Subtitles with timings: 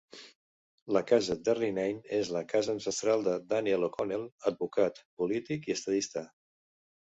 [0.95, 6.27] La Casa Derrynane és la llar ancestral de Daniel O'Connell, advocat, polític i estadista.